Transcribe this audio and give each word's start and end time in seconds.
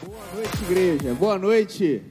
Boa 0.00 0.20
noite, 0.32 0.62
igreja. 0.62 1.14
Boa 1.14 1.38
noite. 1.38 2.02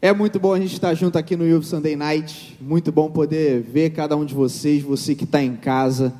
É 0.00 0.12
muito 0.12 0.38
bom 0.38 0.52
a 0.52 0.60
gente 0.60 0.74
estar 0.74 0.94
junto 0.94 1.18
aqui 1.18 1.34
no 1.34 1.44
Youth 1.44 1.64
Sunday 1.64 1.96
Night. 1.96 2.56
Muito 2.60 2.92
bom 2.92 3.10
poder 3.10 3.60
ver 3.60 3.90
cada 3.90 4.16
um 4.16 4.24
de 4.24 4.34
vocês, 4.34 4.80
você 4.80 5.16
que 5.16 5.24
está 5.24 5.42
em 5.42 5.56
casa. 5.56 6.14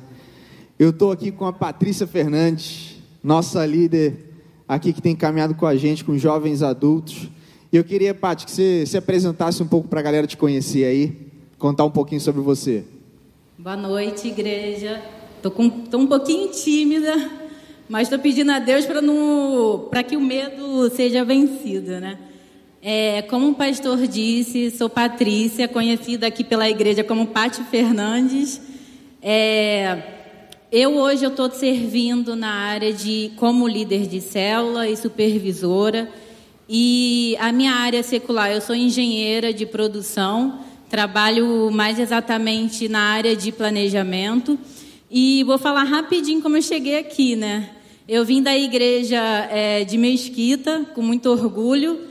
Eu 0.77 0.89
estou 0.89 1.13
aqui 1.13 1.31
com 1.31 1.45
a 1.45 1.53
Patrícia 1.53 2.05
Fernandes, 2.05 2.97
nossa 3.23 3.65
líder 3.65 4.33
aqui 4.67 4.91
que 4.91 5.01
tem 5.01 5.15
caminhado 5.15 5.55
com 5.55 5.65
a 5.65 5.75
gente, 5.77 6.03
com 6.03 6.17
jovens 6.17 6.61
adultos. 6.61 7.29
E 7.71 7.77
eu 7.77 7.83
queria, 7.85 8.13
Paty, 8.13 8.45
que 8.45 8.51
você 8.51 8.85
se 8.85 8.97
apresentasse 8.97 9.63
um 9.63 9.67
pouco 9.67 9.87
para 9.87 10.01
a 10.01 10.03
galera 10.03 10.27
te 10.27 10.35
conhecer 10.35 10.83
aí, 10.83 11.31
contar 11.57 11.85
um 11.85 11.91
pouquinho 11.91 12.19
sobre 12.19 12.41
você. 12.41 12.83
Boa 13.57 13.77
noite, 13.77 14.27
igreja. 14.27 15.01
Estou 15.37 16.01
um 16.01 16.07
pouquinho 16.07 16.51
tímida, 16.51 17.44
mas 17.87 18.03
estou 18.03 18.19
pedindo 18.19 18.51
a 18.51 18.59
Deus 18.59 18.85
para 19.89 20.03
que 20.03 20.17
o 20.17 20.21
medo 20.21 20.89
seja 20.89 21.23
vencido, 21.23 21.99
né? 21.99 22.17
É, 22.81 23.23
como 23.23 23.49
o 23.49 23.55
pastor 23.55 24.05
disse, 24.05 24.69
sou 24.69 24.87
Patrícia, 24.87 25.67
conhecida 25.67 26.27
aqui 26.27 26.43
pela 26.43 26.69
igreja 26.69 27.03
como 27.03 27.27
Pati 27.27 27.63
Fernandes. 27.63 28.61
É, 29.21 30.03
eu 30.71 30.97
hoje 30.97 31.25
estou 31.25 31.49
servindo 31.49 32.35
na 32.35 32.51
área 32.51 32.93
de 32.93 33.31
como 33.37 33.67
líder 33.67 34.07
de 34.07 34.21
célula 34.21 34.87
e 34.87 34.95
supervisora. 34.95 36.11
E 36.69 37.35
a 37.39 37.51
minha 37.51 37.73
área 37.73 38.03
secular, 38.03 38.51
eu 38.51 38.61
sou 38.61 38.75
engenheira 38.75 39.53
de 39.53 39.65
produção, 39.65 40.59
trabalho 40.89 41.71
mais 41.71 41.97
exatamente 41.97 42.87
na 42.87 42.99
área 42.99 43.35
de 43.35 43.51
planejamento. 43.51 44.59
E 45.09 45.43
vou 45.43 45.57
falar 45.57 45.83
rapidinho 45.83 46.41
como 46.41 46.57
eu 46.57 46.61
cheguei 46.61 46.97
aqui, 46.97 47.35
né? 47.35 47.69
Eu 48.07 48.23
vim 48.23 48.39
da 48.39 48.55
igreja 48.55 49.19
é, 49.49 49.83
de 49.83 49.97
Mesquita, 49.97 50.85
com 50.93 51.01
muito 51.01 51.27
orgulho. 51.27 52.01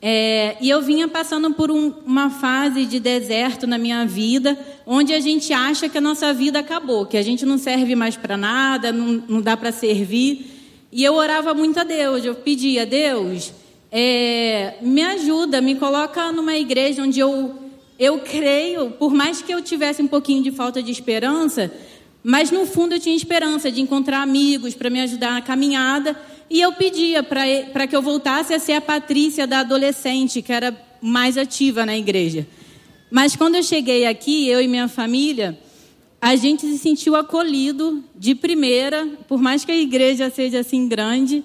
É, 0.00 0.58
e 0.60 0.68
eu 0.68 0.82
vinha 0.82 1.08
passando 1.08 1.50
por 1.54 1.70
um, 1.70 1.90
uma 2.04 2.28
fase 2.28 2.84
de 2.84 3.00
deserto 3.00 3.66
na 3.66 3.78
minha 3.78 4.04
vida, 4.04 4.58
onde 4.86 5.14
a 5.14 5.20
gente 5.20 5.50
acha 5.54 5.88
que 5.88 5.96
a 5.96 6.02
nossa 6.02 6.34
vida 6.34 6.58
acabou, 6.58 7.06
que 7.06 7.16
a 7.16 7.22
gente 7.22 7.46
não 7.46 7.56
serve 7.56 7.94
mais 7.94 8.14
para 8.14 8.36
nada, 8.36 8.92
não, 8.92 9.22
não 9.26 9.40
dá 9.40 9.56
para 9.56 9.72
servir. 9.72 10.44
E 10.92 11.02
eu 11.02 11.14
orava 11.14 11.54
muito 11.54 11.80
a 11.80 11.84
Deus, 11.84 12.26
eu 12.26 12.34
pedia, 12.34 12.84
Deus, 12.84 13.50
é, 13.90 14.74
me 14.82 15.02
ajuda, 15.02 15.62
me 15.62 15.76
coloca 15.76 16.30
numa 16.30 16.56
igreja 16.56 17.02
onde 17.02 17.20
eu, 17.20 17.54
eu 17.98 18.18
creio, 18.18 18.90
por 18.90 19.14
mais 19.14 19.40
que 19.40 19.52
eu 19.52 19.62
tivesse 19.62 20.02
um 20.02 20.08
pouquinho 20.08 20.42
de 20.42 20.50
falta 20.50 20.82
de 20.82 20.92
esperança, 20.92 21.72
mas 22.30 22.50
no 22.50 22.66
fundo 22.66 22.94
eu 22.94 23.00
tinha 23.00 23.16
esperança 23.16 23.72
de 23.72 23.80
encontrar 23.80 24.20
amigos 24.20 24.74
para 24.74 24.90
me 24.90 25.00
ajudar 25.00 25.32
na 25.32 25.40
caminhada. 25.40 26.14
E 26.50 26.60
eu 26.60 26.74
pedia 26.74 27.22
para 27.22 27.86
que 27.86 27.96
eu 27.96 28.02
voltasse 28.02 28.52
a 28.52 28.58
ser 28.58 28.74
a 28.74 28.82
Patrícia 28.82 29.46
da 29.46 29.60
adolescente, 29.60 30.42
que 30.42 30.52
era 30.52 30.78
mais 31.00 31.38
ativa 31.38 31.86
na 31.86 31.96
igreja. 31.96 32.46
Mas 33.10 33.34
quando 33.34 33.54
eu 33.54 33.62
cheguei 33.62 34.04
aqui, 34.04 34.46
eu 34.46 34.60
e 34.60 34.68
minha 34.68 34.88
família, 34.88 35.58
a 36.20 36.36
gente 36.36 36.66
se 36.66 36.76
sentiu 36.76 37.16
acolhido 37.16 38.04
de 38.14 38.34
primeira, 38.34 39.06
por 39.26 39.40
mais 39.40 39.64
que 39.64 39.72
a 39.72 39.78
igreja 39.78 40.28
seja 40.28 40.60
assim 40.60 40.86
grande. 40.86 41.42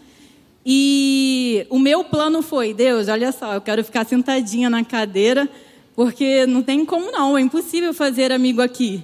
E 0.65 1.65
o 1.69 1.79
meu 1.79 2.03
plano 2.03 2.41
foi: 2.41 2.73
Deus, 2.73 3.07
olha 3.07 3.31
só, 3.31 3.53
eu 3.53 3.61
quero 3.61 3.85
ficar 3.85 4.05
sentadinha 4.05 4.69
na 4.69 4.83
cadeira, 4.83 5.49
porque 5.95 6.45
não 6.45 6.61
tem 6.61 6.83
como 6.83 7.09
não, 7.09 7.37
é 7.37 7.41
impossível 7.41 7.93
fazer 7.93 8.33
amigo 8.33 8.61
aqui. 8.61 9.01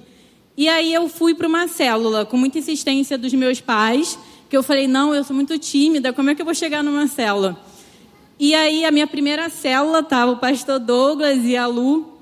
E 0.60 0.68
aí 0.68 0.92
eu 0.92 1.08
fui 1.08 1.32
para 1.32 1.48
uma 1.48 1.66
célula, 1.68 2.26
com 2.26 2.36
muita 2.36 2.58
insistência 2.58 3.16
dos 3.16 3.32
meus 3.32 3.62
pais 3.62 4.18
que 4.46 4.54
eu 4.54 4.62
falei, 4.62 4.86
não, 4.86 5.14
eu 5.14 5.24
sou 5.24 5.34
muito 5.34 5.58
tímida, 5.58 6.12
como 6.12 6.28
é 6.28 6.34
que 6.34 6.42
eu 6.42 6.44
vou 6.44 6.54
chegar 6.54 6.84
numa 6.84 7.06
célula? 7.06 7.58
E 8.38 8.54
aí 8.54 8.84
a 8.84 8.90
minha 8.90 9.06
primeira 9.06 9.48
célula 9.48 10.00
estava 10.00 10.32
o 10.32 10.36
pastor 10.36 10.78
Douglas 10.78 11.46
e 11.46 11.56
a 11.56 11.66
Lu, 11.66 12.12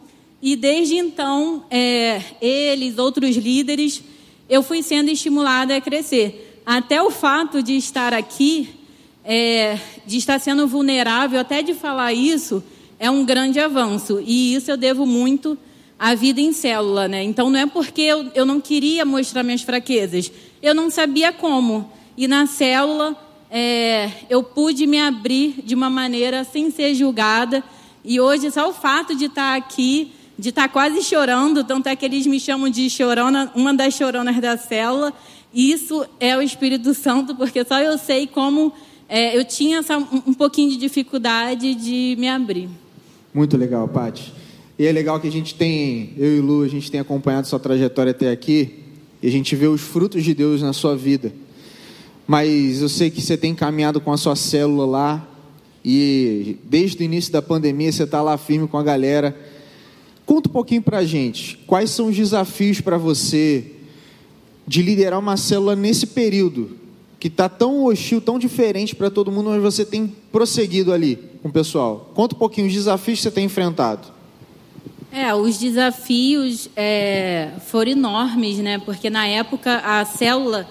e 0.41 0.55
desde 0.55 0.95
então, 0.95 1.65
é, 1.69 2.23
eles, 2.41 2.97
outros 2.97 3.35
líderes, 3.35 4.05
eu 4.49 4.63
fui 4.63 4.85
sendo 4.85 5.11
estimulada 5.11 5.75
a 5.75 5.81
crescer. 5.81 6.63
Até 6.65 7.03
o 7.03 7.11
fato 7.11 7.61
de 7.61 7.77
estar 7.77 8.15
aqui, 8.15 8.69
é, 9.25 9.81
de 10.07 10.17
estar 10.17 10.39
sendo 10.39 10.65
vulnerável, 10.69 11.41
até 11.41 11.61
de 11.61 11.75
falar 11.75 12.13
isso, 12.13 12.63
é 13.01 13.11
um 13.11 13.25
grande 13.25 13.59
avanço. 13.59 14.23
E 14.25 14.55
isso 14.55 14.71
eu 14.71 14.77
devo 14.77 15.05
muito 15.05 15.59
à 15.99 16.15
vida 16.15 16.41
em 16.41 16.53
célula, 16.53 17.09
né? 17.09 17.23
Então 17.23 17.51
não 17.51 17.59
é 17.59 17.67
porque 17.67 18.03
eu, 18.03 18.31
eu 18.35 18.47
não 18.47 18.61
queria 18.61 19.05
mostrar 19.05 19.43
minhas 19.43 19.63
fraquezas, 19.63 20.31
eu 20.63 20.75
não 20.75 20.91
sabia 20.91 21.33
como. 21.33 21.91
E 22.17 22.29
na 22.29 22.47
célula 22.47 23.17
é, 23.51 24.11
eu 24.29 24.43
pude 24.43 24.87
me 24.87 25.01
abrir 25.01 25.57
de 25.65 25.75
uma 25.75 25.91
maneira 25.91 26.45
sem 26.45 26.71
ser 26.71 26.95
julgada. 26.95 27.63
E 28.05 28.21
hoje, 28.21 28.51
só 28.51 28.69
o 28.69 28.73
fato 28.73 29.15
de 29.15 29.27
estar 29.27 29.57
aqui, 29.57 30.13
de 30.39 30.51
estar 30.51 30.69
quase 30.69 31.03
chorando, 31.03 31.65
tanto 31.65 31.89
é 31.89 31.97
que 31.97 32.05
eles 32.05 32.27
me 32.27 32.39
chamam 32.39 32.69
de 32.69 32.89
chorona, 32.89 33.51
uma 33.55 33.75
das 33.75 33.95
choronas 33.95 34.41
da 34.41 34.57
célula. 34.57 35.13
Isso 35.53 36.07
é 36.21 36.37
o 36.37 36.43
Espírito 36.43 36.95
Santo, 36.95 37.35
porque 37.35 37.65
só 37.65 37.81
eu 37.81 37.99
sei 37.99 38.27
como 38.27 38.73
é, 39.09 39.37
eu 39.37 39.45
tinha 39.45 39.79
essa, 39.79 39.97
um 39.97 40.35
pouquinho 40.35 40.71
de 40.71 40.77
dificuldade 40.77 41.75
de 41.75 42.15
me 42.19 42.29
abrir. 42.29 42.69
Muito 43.33 43.57
legal, 43.57 43.89
Paty. 43.89 44.38
E 44.79 44.87
é 44.87 44.93
legal 44.93 45.19
que 45.19 45.27
a 45.27 45.33
gente 45.33 45.55
tem, 45.55 46.13
eu 46.17 46.37
e 46.37 46.41
Lu, 46.41 46.63
a 46.63 46.69
gente 46.69 46.91
tem 46.91 47.01
acompanhado 47.01 47.47
sua 47.47 47.59
trajetória 47.59 48.13
até 48.13 48.31
aqui 48.31 48.85
e 49.21 49.27
a 49.27 49.31
gente 49.31 49.57
vê 49.57 49.67
os 49.67 49.81
frutos 49.81 50.23
de 50.23 50.33
Deus 50.33 50.63
na 50.63 50.73
sua 50.73 50.97
vida 50.97 51.33
mas 52.29 52.83
eu 52.83 52.91
sei 52.91 53.11
que 53.11 53.23
você 53.23 53.39
tem 53.39 53.55
caminhado 53.55 54.03
com 54.03 54.13
a 54.13 54.19
sua 54.19 54.37
célula 54.37 54.85
lá 54.85 55.29
e 55.83 56.59
desde 56.63 56.99
o 56.99 57.03
início 57.03 57.33
da 57.33 57.41
pandemia 57.41 57.91
você 57.91 58.03
está 58.03 58.21
lá 58.21 58.37
firme 58.37 58.69
com 58.69 58.77
a 58.77 58.83
galera. 58.83 59.35
Conta 60.27 60.47
um 60.47 60.53
pouquinho 60.53 60.83
para 60.83 60.99
a 60.99 61.05
gente, 61.07 61.57
quais 61.67 61.89
são 61.89 62.09
os 62.09 62.17
desafios 62.17 62.83
para 62.83 62.99
você 62.99 63.73
de 64.67 64.83
liderar 64.83 65.19
uma 65.19 65.39
célula 65.39 65.75
nesse 65.75 66.07
período 66.07 66.77
que 67.19 67.29
está 67.29 67.49
tão 67.49 67.85
hostil, 67.87 68.21
tão 68.21 68.39
diferente 68.39 68.95
para 68.95 69.09
todo 69.11 69.33
mundo, 69.33 69.49
mas 69.49 69.63
você 69.63 69.83
tem 69.83 70.15
prosseguido 70.31 70.93
ali 70.93 71.19
com 71.43 71.49
o 71.49 71.53
pessoal. 71.53 72.13
Conta 72.15 72.37
um 72.37 72.39
pouquinho 72.39 72.67
os 72.67 72.75
desafios 72.75 73.21
que 73.21 73.23
você 73.23 73.31
tem 73.31 73.47
enfrentado. 73.47 74.18
É, 75.11 75.35
os 75.35 75.59
desafios 75.59 76.69
é, 76.77 77.51
foram 77.67 77.93
enormes, 77.93 78.59
né? 78.59 78.79
Porque 78.79 79.09
na 79.09 79.27
época 79.27 79.77
a 79.79 80.05
célula 80.05 80.69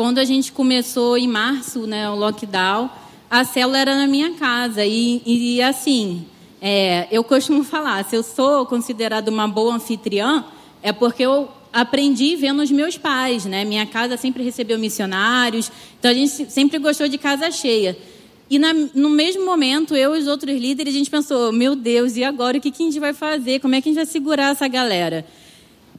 quando 0.00 0.16
a 0.16 0.24
gente 0.24 0.50
começou 0.50 1.18
em 1.18 1.28
março, 1.28 1.86
né, 1.86 2.08
o 2.08 2.14
lockdown, 2.14 2.88
a 3.30 3.44
célula 3.44 3.76
era 3.76 3.94
na 3.94 4.06
minha 4.06 4.32
casa. 4.32 4.82
E, 4.82 5.20
e 5.26 5.60
assim, 5.60 6.24
é, 6.58 7.06
eu 7.10 7.22
costumo 7.22 7.62
falar, 7.62 8.02
se 8.06 8.16
eu 8.16 8.22
sou 8.22 8.64
considerada 8.64 9.30
uma 9.30 9.46
boa 9.46 9.74
anfitriã, 9.74 10.42
é 10.82 10.90
porque 10.90 11.22
eu 11.22 11.50
aprendi 11.70 12.34
vendo 12.34 12.62
os 12.62 12.70
meus 12.70 12.96
pais, 12.96 13.44
né? 13.44 13.62
Minha 13.62 13.84
casa 13.84 14.16
sempre 14.16 14.42
recebeu 14.42 14.78
missionários, 14.78 15.70
então 15.98 16.10
a 16.10 16.14
gente 16.14 16.50
sempre 16.50 16.78
gostou 16.78 17.06
de 17.06 17.18
casa 17.18 17.50
cheia. 17.50 17.94
E 18.50 18.58
na, 18.58 18.74
no 18.74 19.08
mesmo 19.08 19.46
momento, 19.46 19.96
eu 19.96 20.16
e 20.16 20.18
os 20.18 20.26
outros 20.26 20.58
líderes, 20.58 20.92
a 20.92 20.98
gente 20.98 21.10
pensou, 21.10 21.52
meu 21.52 21.76
Deus, 21.76 22.16
e 22.16 22.24
agora 22.24 22.58
o 22.58 22.60
que, 22.60 22.70
que 22.70 22.82
a 22.82 22.86
gente 22.86 22.98
vai 22.98 23.14
fazer? 23.14 23.60
Como 23.60 23.74
é 23.74 23.80
que 23.80 23.88
a 23.88 23.92
gente 23.92 24.04
vai 24.04 24.06
segurar 24.06 24.50
essa 24.50 24.66
galera? 24.66 25.24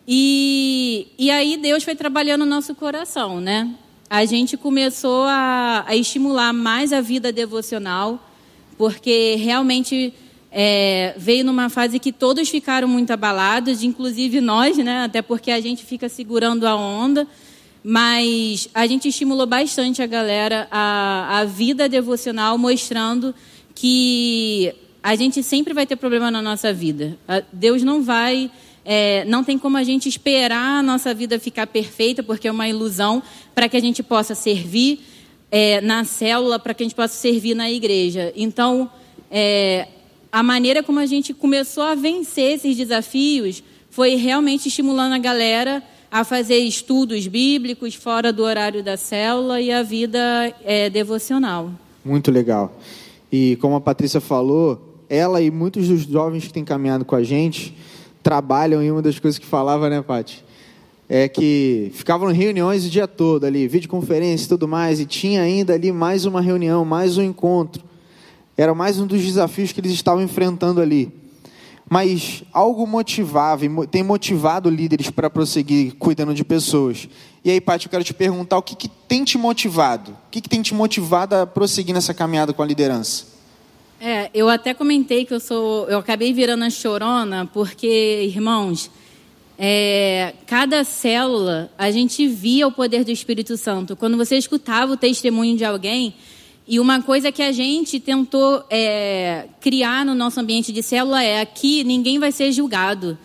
E, 0.06 1.08
e 1.18 1.32
aí 1.32 1.56
Deus 1.56 1.84
foi 1.84 1.96
trabalhando 1.96 2.42
no 2.42 2.48
nosso 2.48 2.76
coração, 2.76 3.40
né? 3.40 3.74
a 4.12 4.26
gente 4.26 4.58
começou 4.58 5.24
a, 5.24 5.86
a 5.88 5.96
estimular 5.96 6.52
mais 6.52 6.92
a 6.92 7.00
vida 7.00 7.32
devocional, 7.32 8.22
porque 8.78 9.38
realmente 9.40 10.14
é, 10.52 11.16
veio 11.16 11.46
numa 11.46 11.70
fase 11.70 11.98
que 11.98 12.12
todos 12.12 12.50
ficaram 12.50 12.90
muito 12.90 13.12
abalados, 13.12 13.84
inclusive 13.84 14.42
nós, 14.42 14.78
né? 14.78 15.06
Até 15.06 15.22
porque 15.22 15.50
a 15.50 15.62
gente 15.62 15.86
fica 15.86 16.10
segurando 16.10 16.68
a 16.68 16.76
onda. 16.76 17.26
Mas 17.84 18.70
a 18.74 18.86
gente 18.86 19.08
estimulou 19.08 19.48
bastante 19.48 20.02
a 20.02 20.06
galera 20.06 20.68
a, 20.70 21.40
a 21.40 21.46
vida 21.46 21.90
devocional, 21.90 22.58
mostrando 22.58 23.34
que 23.74 24.74
a 25.02 25.16
gente 25.16 25.42
sempre 25.42 25.74
vai 25.74 25.86
ter 25.86 25.96
problema 25.96 26.30
na 26.30 26.42
nossa 26.42 26.72
vida. 26.72 27.18
Deus 27.52 27.82
não 27.82 28.04
vai 28.04 28.52
é, 28.84 29.24
não 29.26 29.44
tem 29.44 29.58
como 29.58 29.78
a 29.78 29.84
gente 29.84 30.10
esperar 30.10 30.80
a 30.80 30.84
nossa 30.84 31.14
vida 31.14 31.40
ficar 31.40 31.68
perfeita, 31.68 32.24
porque 32.24 32.48
é 32.48 32.52
uma 32.52 32.68
ilusão, 32.68 33.22
para 33.54 33.70
que 33.70 33.78
a 33.78 33.80
gente 33.80 34.02
possa 34.02 34.34
servir 34.34 35.02
é, 35.52 35.82
na 35.82 36.04
célula, 36.04 36.58
para 36.58 36.74
que 36.74 36.84
a 36.84 36.86
gente 36.86 36.96
possa 36.96 37.16
servir 37.16 37.56
na 37.56 37.70
igreja. 37.70 38.34
Então, 38.36 38.90
é, 39.30 39.88
a 40.32 40.42
maneira 40.42 40.82
como 40.82 41.00
a 41.00 41.06
gente 41.06 41.34
começou 41.34 41.84
a 41.84 41.96
vencer 41.96 42.56
esses 42.56 42.76
desafios 42.76 43.64
foi 43.90 44.16
realmente 44.16 44.68
estimulando 44.68 45.14
a 45.14 45.18
galera 45.18 45.84
a 46.12 46.24
fazer 46.24 46.58
estudos 46.58 47.26
bíblicos 47.28 47.96
fora 47.96 48.34
do 48.34 48.44
horário 48.44 48.84
da 48.84 48.98
célula 48.98 49.62
e 49.62 49.72
a 49.72 49.82
vida 49.82 50.54
é, 50.66 50.90
devocional. 50.90 51.72
Muito 52.04 52.30
legal. 52.30 52.78
E 53.32 53.56
como 53.62 53.76
a 53.76 53.82
Patrícia 53.82 54.20
falou, 54.20 55.04
ela 55.10 55.42
e 55.42 55.50
muitos 55.50 55.88
dos 55.88 56.02
jovens 56.02 56.46
que 56.46 56.54
têm 56.54 56.66
caminhado 56.66 57.06
com 57.06 57.16
a 57.16 57.24
gente 57.24 57.74
trabalham, 58.22 58.84
e 58.84 58.92
uma 58.92 59.02
das 59.02 59.18
coisas 59.18 59.40
que 59.40 59.46
falava, 59.46 59.90
né, 59.90 60.02
Paty? 60.02 60.44
é 61.14 61.28
que 61.28 61.92
ficavam 61.94 62.32
em 62.32 62.34
reuniões 62.34 62.86
o 62.86 62.90
dia 62.90 63.06
todo 63.06 63.44
ali, 63.44 63.68
videoconferência 63.68 64.46
e 64.46 64.48
tudo 64.48 64.66
mais, 64.66 64.98
e 64.98 65.06
tinha 65.06 65.42
ainda 65.42 65.74
ali 65.74 65.92
mais 65.92 66.24
uma 66.24 66.40
reunião, 66.40 66.86
mais 66.86 67.18
um 67.18 67.22
encontro. 67.22 67.84
Era 68.56 68.74
mais 68.74 68.98
um 68.98 69.06
dos 69.06 69.22
desafios 69.22 69.74
que 69.74 69.82
eles 69.82 69.92
estavam 69.92 70.24
enfrentando 70.24 70.80
ali. 70.80 71.12
Mas 71.92 72.42
algo 72.54 72.88
motivava, 72.88 73.66
tem 73.86 74.02
motivado 74.02 74.70
líderes 74.70 75.10
para 75.10 75.30
prosseguir 75.30 75.94
cuidando 75.96 76.34
de 76.34 76.42
pessoas. 76.42 77.10
E 77.44 77.52
aí, 77.52 77.60
Paty, 77.60 77.88
eu 77.88 77.90
quero 77.90 78.02
te 78.02 78.14
perguntar 78.14 78.58
o 78.58 78.62
que, 78.62 78.78
que 78.78 78.88
tem 78.88 79.26
te 79.26 79.38
motivado? 79.38 80.12
O 80.12 80.32
que, 80.32 80.40
que 80.40 80.48
tem 80.48 80.62
te 80.62 80.74
motivado 80.74 81.36
a 81.36 81.46
prosseguir 81.46 81.94
nessa 81.94 82.14
caminhada 82.14 82.54
com 82.54 82.64
a 82.64 82.66
liderança? 82.66 83.26
É, 84.00 84.30
eu 84.34 84.48
até 84.48 84.74
comentei 84.74 85.26
que 85.26 85.34
eu 85.34 85.40
sou, 85.42 85.86
eu 85.90 86.00
acabei 86.00 86.32
virando 86.32 86.64
a 86.64 86.70
chorona, 86.70 87.50
porque, 87.54 88.24
irmãos, 88.24 88.90
é, 89.60 90.34
cada 90.48 90.86
célula, 90.86 91.70
a 91.78 91.92
gente 91.92 92.26
via 92.26 92.70
o 92.70 92.72
poder 92.72 93.04
do 93.04 93.12
Espírito 93.12 93.58
Santo. 93.58 93.98
Quando 93.98 94.16
você 94.16 94.38
escutava 94.38 94.94
o 94.94 94.98
testemunho 94.98 95.58
de 95.58 95.66
alguém, 95.66 96.16
e 96.68 96.80
uma 96.80 97.02
coisa 97.02 97.32
que 97.32 97.42
a 97.42 97.52
gente 97.52 98.00
tentou 98.00 98.64
é, 98.70 99.48
criar 99.60 100.06
no 100.06 100.16
nosso 100.16 100.40
ambiente 100.40 100.72
de 100.72 100.82
célula 100.82 101.24
é: 101.24 101.42
aqui 101.42 101.84
ninguém 101.84 102.20
vai 102.20 102.32
ser 102.32 102.52
julgado. 102.52 103.18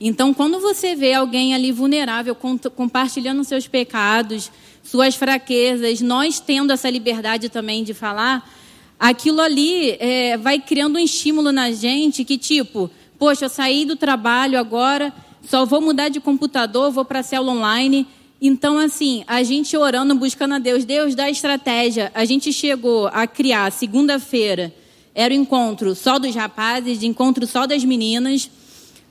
Então, 0.00 0.34
quando 0.34 0.58
você 0.58 0.96
vê 0.96 1.14
alguém 1.14 1.54
ali 1.54 1.70
vulnerável, 1.70 2.36
compartilhando 2.74 3.44
seus 3.44 3.68
pecados, 3.68 4.50
suas 4.82 5.14
fraquezas, 5.14 6.00
nós 6.00 6.40
tendo 6.40 6.72
essa 6.72 6.90
liberdade 6.90 7.48
também 7.48 7.84
de 7.84 7.94
falar, 7.94 8.50
aquilo 8.98 9.40
ali 9.40 9.92
é, 10.00 10.36
vai 10.36 10.58
criando 10.58 10.96
um 10.96 10.98
estímulo 10.98 11.52
na 11.52 11.70
gente 11.70 12.24
que, 12.24 12.36
tipo, 12.36 12.90
poxa, 13.16 13.44
eu 13.44 13.48
saí 13.48 13.84
do 13.84 13.94
trabalho 13.94 14.58
agora 14.58 15.12
só 15.44 15.64
vou 15.64 15.80
mudar 15.80 16.08
de 16.08 16.20
computador, 16.20 16.90
vou 16.90 17.04
para 17.04 17.20
a 17.20 17.22
célula 17.22 17.52
online. 17.52 18.06
Então, 18.44 18.76
assim, 18.76 19.22
a 19.28 19.44
gente 19.44 19.76
orando, 19.76 20.16
buscando 20.16 20.54
a 20.54 20.58
Deus, 20.58 20.84
Deus 20.84 21.14
dá 21.14 21.30
estratégia. 21.30 22.10
A 22.12 22.24
gente 22.24 22.52
chegou 22.52 23.06
a 23.06 23.24
criar, 23.24 23.70
segunda-feira, 23.70 24.74
era 25.14 25.32
o 25.32 25.36
encontro 25.36 25.94
só 25.94 26.18
dos 26.18 26.34
rapazes, 26.34 27.04
encontro 27.04 27.46
só 27.46 27.68
das 27.68 27.84
meninas, 27.84 28.50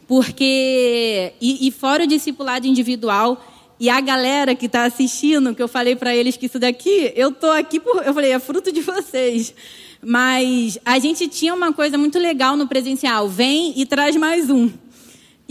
porque. 0.06 1.32
E, 1.40 1.66
e 1.66 1.72
fora 1.72 2.04
o 2.04 2.08
discipulado 2.08 2.68
individual. 2.68 3.42
E 3.80 3.90
a 3.90 4.02
galera 4.02 4.54
que 4.54 4.66
está 4.66 4.84
assistindo, 4.84 5.56
que 5.56 5.64
eu 5.64 5.68
falei 5.70 5.96
para 5.96 6.14
eles 6.14 6.36
que 6.36 6.48
isso 6.48 6.60
daqui, 6.60 7.14
eu 7.16 7.32
tô 7.32 7.50
aqui 7.52 7.80
por. 7.80 8.06
Eu 8.06 8.14
falei, 8.14 8.34
é 8.34 8.40
fruto 8.40 8.70
de 8.70 8.82
vocês. 8.82 9.56
Mas 10.04 10.78
a 10.84 11.00
gente 11.00 11.30
tinha 11.30 11.54
uma 11.54 11.72
coisa 11.72 11.98
muito 11.98 12.20
legal 12.20 12.58
no 12.58 12.68
presencial: 12.68 13.30
vem 13.30 13.80
e 13.80 13.86
traz 13.86 14.14
mais 14.18 14.50
um. 14.50 14.70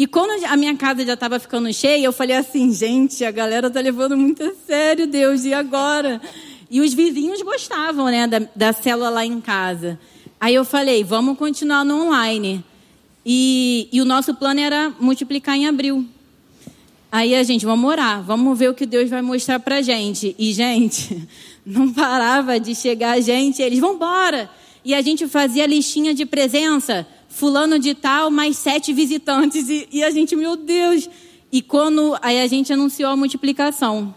E 0.00 0.06
quando 0.06 0.42
a 0.46 0.56
minha 0.56 0.74
casa 0.78 1.04
já 1.04 1.12
estava 1.12 1.38
ficando 1.38 1.70
cheia, 1.74 2.06
eu 2.06 2.10
falei 2.10 2.34
assim, 2.34 2.72
gente, 2.72 3.22
a 3.22 3.30
galera 3.30 3.68
tá 3.68 3.82
levando 3.82 4.16
muito 4.16 4.42
a 4.42 4.50
sério, 4.66 5.06
Deus, 5.06 5.44
e 5.44 5.52
agora? 5.52 6.22
E 6.70 6.80
os 6.80 6.94
vizinhos 6.94 7.42
gostavam, 7.42 8.06
né, 8.06 8.26
da, 8.26 8.40
da 8.56 8.72
célula 8.72 9.10
lá 9.10 9.26
em 9.26 9.42
casa. 9.42 10.00
Aí 10.40 10.54
eu 10.54 10.64
falei, 10.64 11.04
vamos 11.04 11.36
continuar 11.36 11.84
no 11.84 12.06
online. 12.06 12.64
E, 13.26 13.90
e 13.92 14.00
o 14.00 14.06
nosso 14.06 14.34
plano 14.34 14.58
era 14.60 14.90
multiplicar 14.98 15.54
em 15.54 15.66
abril. 15.66 16.06
Aí 17.12 17.34
a 17.34 17.42
gente, 17.42 17.66
vamos 17.66 17.90
orar, 17.90 18.22
vamos 18.22 18.58
ver 18.58 18.70
o 18.70 18.74
que 18.74 18.86
Deus 18.86 19.10
vai 19.10 19.20
mostrar 19.20 19.60
pra 19.60 19.82
gente. 19.82 20.34
E, 20.38 20.54
gente, 20.54 21.28
não 21.62 21.92
parava 21.92 22.58
de 22.58 22.74
chegar 22.74 23.20
gente, 23.20 23.60
eles, 23.60 23.78
vão 23.78 23.96
embora. 23.96 24.48
E 24.82 24.94
a 24.94 25.02
gente 25.02 25.28
fazia 25.28 25.66
listinha 25.66 26.14
de 26.14 26.24
presença 26.24 27.06
fulano 27.30 27.78
de 27.78 27.94
tal, 27.94 28.30
mais 28.30 28.58
sete 28.58 28.92
visitantes. 28.92 29.70
E, 29.70 29.88
e, 29.90 30.02
a 30.02 30.10
gente, 30.10 30.36
meu 30.36 30.56
Deus. 30.56 31.08
E 31.50 31.62
quando 31.62 32.16
aí 32.20 32.40
a 32.40 32.46
gente 32.46 32.72
anunciou 32.72 33.10
a 33.10 33.16
multiplicação. 33.16 34.14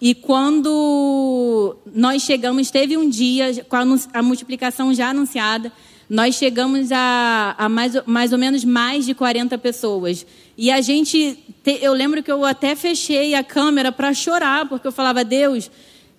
E 0.00 0.14
quando 0.14 1.76
nós 1.94 2.22
chegamos, 2.22 2.70
teve 2.70 2.96
um 2.96 3.08
dia 3.08 3.64
com 3.64 3.76
a, 4.12 4.22
multiplicação 4.22 4.92
já 4.94 5.10
anunciada, 5.10 5.72
nós 6.08 6.34
chegamos 6.36 6.92
a, 6.92 7.54
a, 7.58 7.68
mais, 7.68 7.94
mais 8.06 8.32
ou 8.32 8.38
menos 8.38 8.64
mais 8.64 9.06
de 9.06 9.14
40 9.14 9.56
pessoas. 9.58 10.26
E 10.56 10.70
a 10.70 10.80
gente, 10.80 11.38
te, 11.64 11.78
eu 11.82 11.92
lembro 11.92 12.22
que 12.22 12.30
eu 12.30 12.44
até 12.44 12.76
fechei 12.76 13.34
a 13.34 13.42
câmera 13.42 13.90
para 13.90 14.12
chorar, 14.12 14.68
porque 14.68 14.86
eu 14.86 14.92
falava, 14.92 15.24
Deus, 15.24 15.70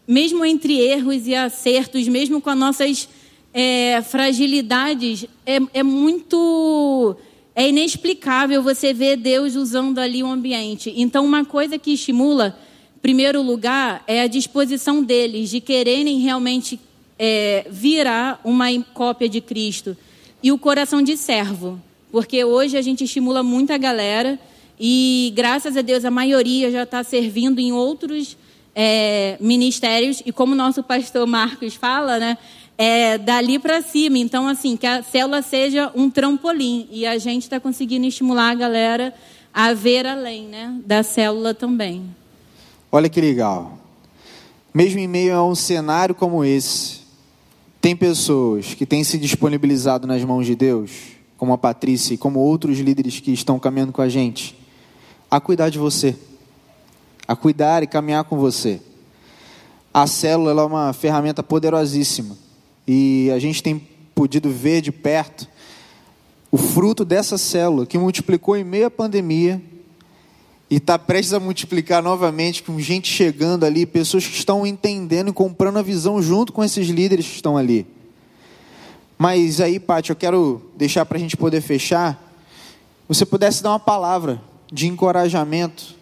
mesmo 0.08 0.44
entre 0.44 0.80
erros 0.80 1.28
e 1.28 1.36
acertos, 1.36 2.08
mesmo 2.08 2.42
com 2.42 2.50
as 2.50 2.58
nossas 2.58 3.10
é, 3.54 4.02
fragilidades, 4.02 5.26
é, 5.46 5.58
é 5.74 5.84
muito. 5.84 7.16
É 7.56 7.68
inexplicável 7.70 8.62
você 8.62 8.94
ver 8.94 9.18
Deus 9.18 9.56
usando 9.56 9.98
ali 9.98 10.22
o 10.22 10.28
ambiente. 10.28 10.94
Então, 10.96 11.26
uma 11.26 11.44
coisa 11.44 11.80
que 11.80 11.94
estimula, 11.94 12.56
em 12.96 13.00
primeiro 13.00 13.42
lugar, 13.42 14.04
é 14.06 14.22
a 14.22 14.28
disposição 14.28 15.04
deles 15.04 15.50
de 15.50 15.60
quererem 15.60 16.20
realmente 16.20 16.80
é, 17.18 17.66
virar 17.70 18.40
uma 18.44 18.68
cópia 18.94 19.28
de 19.28 19.42
Cristo. 19.42 19.98
E 20.44 20.52
o 20.52 20.58
coração 20.60 21.02
de 21.02 21.18
servo. 21.18 21.82
Porque 22.12 22.44
hoje 22.44 22.78
a 22.78 22.82
gente 22.82 23.04
estimula 23.04 23.44
muita 23.44 23.78
galera 23.78 24.40
e, 24.80 25.34
graças 25.36 25.76
a 25.76 25.82
Deus, 25.82 26.06
a 26.06 26.12
maioria 26.12 26.72
já 26.72 26.84
está 26.84 27.04
servindo 27.04 27.60
em 27.60 27.72
outros 27.72 28.38
é, 28.76 29.38
ministérios. 29.40 30.22
E 30.26 30.32
como 30.32 30.54
o 30.54 30.56
nosso 30.56 30.84
pastor 30.84 31.26
Marcos 31.26 31.76
fala, 31.76 32.20
né? 32.20 32.38
É, 32.78 33.18
dali 33.18 33.58
para 33.58 33.82
cima. 33.82 34.18
Então, 34.20 34.48
assim, 34.48 34.78
que 34.78 34.86
a 34.86 35.02
célula 35.02 35.42
seja 35.42 35.92
um 35.96 36.10
trampolim. 36.10 36.88
E 36.92 37.06
a 37.06 37.18
gente 37.18 37.44
está 37.44 37.60
conseguindo 37.60 38.06
estimular 38.06 38.52
a 38.52 38.56
galera 38.56 39.14
a 39.54 39.74
ver 39.74 40.06
além 40.06 40.48
né, 40.48 40.80
da 40.86 41.02
célula 41.02 41.54
também. 41.54 42.16
Olha 42.92 43.10
que 43.10 43.20
legal. 43.20 43.80
Mesmo 44.74 45.00
em 45.00 45.08
meio 45.08 45.36
a 45.36 45.46
um 45.46 45.56
cenário 45.56 46.14
como 46.14 46.46
esse, 46.46 47.00
tem 47.82 47.96
pessoas 47.96 48.76
que 48.76 48.86
têm 48.86 49.04
se 49.04 49.18
disponibilizado 49.18 50.06
nas 50.06 50.24
mãos 50.24 50.46
de 50.46 50.56
Deus, 50.56 50.92
como 51.36 51.54
a 51.54 51.58
Patrícia 51.58 52.14
e 52.14 52.18
como 52.18 52.40
outros 52.40 52.78
líderes 52.78 53.20
que 53.20 53.32
estão 53.32 53.58
caminhando 53.58 53.92
com 53.92 54.02
a 54.02 54.10
gente, 54.10 54.56
a 55.32 55.40
cuidar 55.40 55.70
de 55.70 55.80
você, 55.80 56.16
a 57.28 57.36
cuidar 57.36 57.82
e 57.82 57.88
caminhar 57.88 58.24
com 58.26 58.38
você. 58.38 58.80
A 59.92 60.06
célula 60.06 60.62
é 60.62 60.66
uma 60.66 60.94
ferramenta 60.94 61.42
poderosíssima 61.42 62.38
e 62.88 63.30
a 63.36 63.40
gente 63.40 63.62
tem 63.62 63.82
podido 64.16 64.50
ver 64.50 64.82
de 64.82 64.92
perto 64.92 65.48
o 66.50 66.58
fruto 66.58 67.04
dessa 67.04 67.38
célula 67.38 67.86
que 67.86 67.98
multiplicou 67.98 68.56
em 68.56 68.64
meio 68.64 68.88
à 68.88 68.92
pandemia 68.92 69.62
e 70.70 70.78
está 70.78 70.98
prestes 70.98 71.34
a 71.34 71.40
multiplicar 71.40 72.02
novamente 72.02 72.64
com 72.64 72.80
gente 72.80 73.12
chegando 73.12 73.66
ali, 73.66 73.86
pessoas 73.86 74.26
que 74.26 74.36
estão 74.36 74.66
entendendo 74.66 75.30
e 75.30 75.34
comprando 75.34 75.78
a 75.78 75.82
visão 75.82 76.22
junto 76.22 76.52
com 76.52 76.64
esses 76.64 76.88
líderes 76.88 77.28
que 77.28 77.36
estão 77.36 77.58
ali. 77.58 77.86
Mas 79.18 79.60
aí, 79.60 79.80
Paty, 79.80 80.10
eu 80.12 80.16
quero 80.16 80.62
deixar 80.76 81.06
para 81.06 81.18
a 81.18 81.20
gente 81.20 81.36
poder 81.36 81.62
fechar. 81.62 82.22
Você 83.08 83.26
pudesse 83.26 83.64
dar 83.64 83.72
uma 83.72 83.80
palavra 83.80 84.42
de 84.72 84.88
encorajamento 84.88 85.96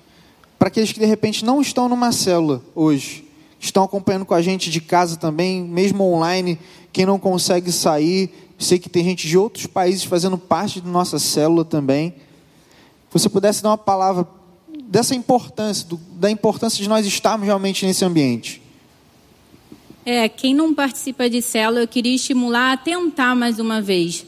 para 0.57 0.67
aqueles 0.67 0.91
que 0.91 0.99
de 0.99 1.05
repente 1.05 1.45
não 1.45 1.61
estão 1.61 1.87
numa 1.87 2.11
célula 2.11 2.61
hoje, 2.73 3.24
estão 3.65 3.83
acompanhando 3.83 4.25
com 4.25 4.33
a 4.33 4.41
gente 4.41 4.69
de 4.69 4.81
casa 4.81 5.17
também, 5.17 5.63
mesmo 5.63 6.03
online, 6.03 6.59
quem 6.91 7.05
não 7.05 7.19
consegue 7.19 7.71
sair, 7.71 8.29
sei 8.57 8.79
que 8.79 8.89
tem 8.89 9.03
gente 9.03 9.27
de 9.27 9.37
outros 9.37 9.65
países 9.65 10.03
fazendo 10.03 10.37
parte 10.37 10.81
da 10.81 10.89
nossa 10.89 11.19
célula 11.19 11.65
também. 11.65 12.13
Você 13.11 13.29
pudesse 13.29 13.61
dar 13.61 13.69
uma 13.69 13.77
palavra 13.77 14.27
dessa 14.83 15.15
importância, 15.15 15.87
do, 15.87 15.97
da 16.13 16.29
importância 16.29 16.81
de 16.81 16.87
nós 16.87 17.05
estarmos 17.05 17.45
realmente 17.45 17.85
nesse 17.85 18.03
ambiente. 18.05 18.61
É, 20.05 20.29
quem 20.29 20.53
não 20.53 20.73
participa 20.73 21.29
de 21.29 21.41
célula, 21.41 21.81
eu 21.81 21.87
queria 21.87 22.15
estimular 22.15 22.73
a 22.73 22.77
tentar 22.77 23.35
mais 23.35 23.59
uma 23.59 23.81
vez. 23.81 24.25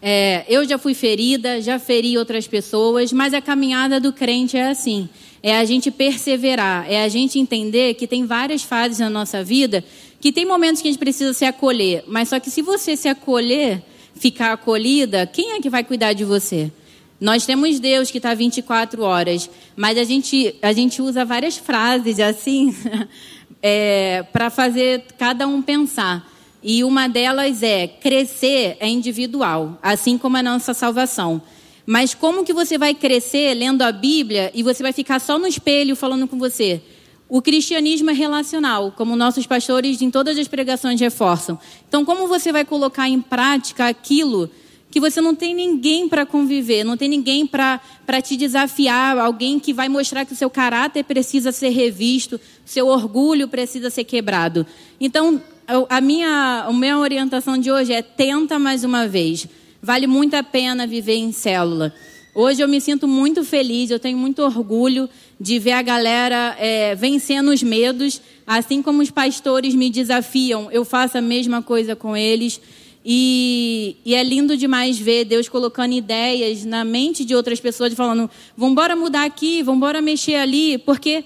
É, 0.00 0.44
eu 0.48 0.66
já 0.66 0.78
fui 0.78 0.94
ferida, 0.94 1.60
já 1.60 1.78
feri 1.78 2.16
outras 2.16 2.46
pessoas, 2.46 3.12
mas 3.12 3.34
a 3.34 3.42
caminhada 3.42 4.00
do 4.00 4.12
crente 4.12 4.56
é 4.56 4.70
assim 4.70 5.08
é 5.42 5.56
a 5.56 5.64
gente 5.64 5.90
perseverar, 5.90 6.90
é 6.90 7.02
a 7.02 7.08
gente 7.08 7.38
entender 7.38 7.94
que 7.94 8.06
tem 8.06 8.26
várias 8.26 8.62
fases 8.62 8.98
na 8.98 9.10
nossa 9.10 9.42
vida, 9.42 9.84
que 10.20 10.32
tem 10.32 10.44
momentos 10.44 10.82
que 10.82 10.88
a 10.88 10.90
gente 10.90 11.00
precisa 11.00 11.32
se 11.32 11.44
acolher, 11.44 12.04
mas 12.06 12.28
só 12.28 12.40
que 12.40 12.50
se 12.50 12.62
você 12.62 12.96
se 12.96 13.08
acolher, 13.08 13.82
ficar 14.14 14.52
acolhida, 14.52 15.26
quem 15.26 15.52
é 15.52 15.60
que 15.60 15.70
vai 15.70 15.84
cuidar 15.84 16.12
de 16.12 16.24
você? 16.24 16.72
Nós 17.20 17.44
temos 17.44 17.80
Deus 17.80 18.10
que 18.10 18.18
está 18.18 18.32
24 18.32 19.02
horas, 19.02 19.50
mas 19.76 19.98
a 19.98 20.04
gente, 20.04 20.54
a 20.62 20.72
gente 20.72 21.02
usa 21.02 21.24
várias 21.24 21.56
frases 21.56 22.20
assim 22.20 22.74
é, 23.60 24.24
para 24.32 24.50
fazer 24.50 25.04
cada 25.18 25.46
um 25.46 25.60
pensar. 25.60 26.28
E 26.62 26.84
uma 26.84 27.08
delas 27.08 27.62
é: 27.62 27.88
crescer 27.88 28.76
é 28.78 28.88
individual, 28.88 29.78
assim 29.82 30.16
como 30.16 30.36
a 30.36 30.42
nossa 30.42 30.72
salvação. 30.74 31.42
Mas 31.90 32.12
como 32.12 32.44
que 32.44 32.52
você 32.52 32.76
vai 32.76 32.92
crescer 32.92 33.54
lendo 33.54 33.80
a 33.80 33.90
Bíblia 33.90 34.50
e 34.54 34.62
você 34.62 34.82
vai 34.82 34.92
ficar 34.92 35.18
só 35.18 35.38
no 35.38 35.46
espelho 35.46 35.96
falando 35.96 36.28
com 36.28 36.38
você? 36.38 36.82
O 37.26 37.40
cristianismo 37.40 38.10
é 38.10 38.12
relacional, 38.12 38.92
como 38.92 39.16
nossos 39.16 39.46
pastores 39.46 40.02
em 40.02 40.10
todas 40.10 40.36
as 40.36 40.46
pregações 40.46 41.00
reforçam. 41.00 41.58
Então, 41.88 42.04
como 42.04 42.28
você 42.28 42.52
vai 42.52 42.62
colocar 42.62 43.08
em 43.08 43.22
prática 43.22 43.88
aquilo 43.88 44.50
que 44.90 45.00
você 45.00 45.22
não 45.22 45.34
tem 45.34 45.54
ninguém 45.54 46.10
para 46.10 46.26
conviver, 46.26 46.84
não 46.84 46.94
tem 46.94 47.08
ninguém 47.08 47.46
para 47.46 47.80
te 48.22 48.36
desafiar, 48.36 49.16
alguém 49.16 49.58
que 49.58 49.72
vai 49.72 49.88
mostrar 49.88 50.26
que 50.26 50.34
o 50.34 50.36
seu 50.36 50.50
caráter 50.50 51.04
precisa 51.04 51.52
ser 51.52 51.70
revisto, 51.70 52.38
seu 52.66 52.86
orgulho 52.88 53.48
precisa 53.48 53.88
ser 53.88 54.04
quebrado. 54.04 54.66
Então, 55.00 55.42
a 55.88 56.02
minha, 56.02 56.66
a 56.68 56.72
minha 56.74 56.98
orientação 56.98 57.56
de 57.56 57.72
hoje 57.72 57.94
é 57.94 58.02
tenta 58.02 58.58
mais 58.58 58.84
uma 58.84 59.08
vez. 59.08 59.48
Vale 59.82 60.06
muito 60.06 60.34
a 60.34 60.42
pena 60.42 60.86
viver 60.86 61.16
em 61.16 61.30
célula. 61.30 61.94
Hoje 62.34 62.60
eu 62.60 62.68
me 62.68 62.80
sinto 62.80 63.08
muito 63.08 63.44
feliz, 63.44 63.90
eu 63.90 63.98
tenho 63.98 64.18
muito 64.18 64.42
orgulho 64.42 65.08
de 65.40 65.58
ver 65.58 65.72
a 65.72 65.82
galera 65.82 66.56
é, 66.58 66.94
vencendo 66.94 67.50
os 67.50 67.62
medos, 67.62 68.20
assim 68.46 68.82
como 68.82 69.02
os 69.02 69.10
pastores 69.10 69.74
me 69.74 69.90
desafiam, 69.90 70.70
eu 70.70 70.84
faço 70.84 71.18
a 71.18 71.20
mesma 71.20 71.62
coisa 71.62 71.96
com 71.96 72.16
eles. 72.16 72.60
E, 73.04 73.96
e, 74.04 74.14
é 74.14 74.22
lindo 74.22 74.56
demais 74.56 74.98
ver 74.98 75.24
Deus 75.24 75.48
colocando 75.48 75.94
ideias 75.94 76.64
na 76.64 76.84
mente 76.84 77.24
de 77.24 77.34
outras 77.34 77.58
pessoas, 77.58 77.94
falando: 77.94 78.30
vamos 78.56 78.72
embora 78.72 78.94
mudar 78.94 79.24
aqui, 79.24 79.62
vamos 79.62 79.78
embora 79.78 80.02
mexer 80.02 80.34
ali, 80.34 80.76
porque 80.78 81.24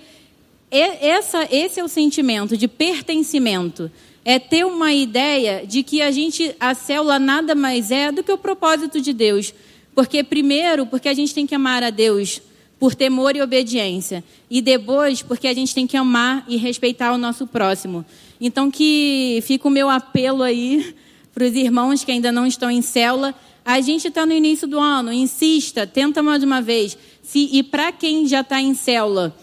essa, 0.71 1.47
esse 1.51 1.81
é 1.81 1.85
o 1.85 1.89
sentimento 1.89 2.57
de 2.57 2.69
pertencimento. 2.69 3.91
É 4.25 4.39
ter 4.39 4.65
uma 4.65 4.93
ideia 4.93 5.67
de 5.67 5.83
que 5.83 6.01
a 6.01 6.11
gente, 6.11 6.55
a 6.61 6.75
célula 6.75 7.19
nada 7.19 7.55
mais 7.55 7.91
é 7.91 8.13
do 8.13 8.23
que 8.23 8.33
o 8.33 8.39
propósito 8.39 9.01
de 9.01 9.13
Deus. 9.13 9.53
Porque, 9.95 10.23
primeiro, 10.23 10.87
porque 10.87 11.09
a 11.09 11.15
gente 11.15 11.35
tem 11.35 11.47
que 11.47 11.55
amar 11.55 11.83
a 11.83 11.91
Deus 11.91 12.41
por 12.79 12.95
temor 12.95 13.37
e 13.37 13.43
obediência. 13.43 14.25
E 14.51 14.61
depois, 14.61 15.23
porque 15.23 15.47
a 15.47 15.55
gente 15.55 15.75
tem 15.75 15.87
que 15.87 15.97
amar 15.97 16.45
e 16.49 16.57
respeitar 16.57 17.13
o 17.13 17.19
nosso 17.19 17.47
próximo. 17.47 18.05
Então, 18.41 18.71
que 18.71 19.41
fica 19.43 19.69
o 19.69 19.71
meu 19.71 19.89
apelo 19.89 20.43
aí 20.43 20.95
para 21.33 21.45
os 21.45 21.55
irmãos 21.55 22.03
que 22.03 22.11
ainda 22.11 22.33
não 22.33 22.47
estão 22.47 22.71
em 22.71 22.83
célula. 22.83 23.35
A 23.65 23.81
gente 23.81 24.09
está 24.09 24.27
no 24.27 24.33
início 24.33 24.67
do 24.67 24.81
ano, 24.81 25.13
insista, 25.13 25.87
tenta 25.87 26.23
mais 26.23 26.43
uma 26.43 26.61
vez. 26.61 26.99
Se, 27.23 27.49
e 27.53 27.63
para 27.63 27.93
quem 27.93 28.27
já 28.27 28.41
está 28.41 28.61
em 28.61 28.75
célula, 28.75 29.37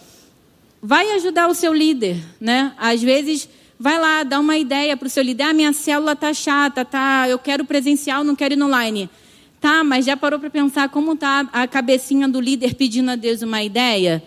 vai 0.81 1.11
ajudar 1.11 1.47
o 1.47 1.55
seu 1.55 1.73
líder, 1.73 2.17
né? 2.41 2.73
Às 2.77 3.01
vezes, 3.01 3.47
vai 3.79 3.97
lá, 3.97 4.23
dá 4.23 4.39
uma 4.39 4.57
ideia 4.57 4.97
para 4.97 5.07
o 5.07 5.09
seu 5.09 5.23
líder. 5.23 5.43
Ah, 5.43 5.53
minha 5.53 5.71
célula 5.71 6.15
tá 6.15 6.33
chata, 6.33 6.83
tá? 6.83 7.27
Eu 7.29 7.39
quero 7.39 7.63
presencial, 7.63 8.23
não 8.23 8.35
quero 8.35 8.53
ir 8.53 8.61
online. 8.61 9.09
Tá, 9.61 9.83
mas 9.83 10.05
já 10.05 10.15
parou 10.17 10.39
para 10.39 10.49
pensar 10.49 10.89
como 10.89 11.15
tá 11.15 11.47
a 11.51 11.67
cabecinha 11.67 12.27
do 12.27 12.39
líder 12.39 12.75
pedindo 12.75 13.11
a 13.11 13.15
Deus 13.15 13.41
uma 13.41 13.63
ideia? 13.63 14.21